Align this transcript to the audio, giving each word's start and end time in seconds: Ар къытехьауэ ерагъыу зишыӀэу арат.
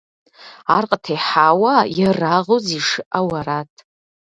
Ар 0.75 0.83
къытехьауэ 0.89 1.73
ерагъыу 2.07 2.59
зишыӀэу 2.65 3.29
арат. 3.39 3.73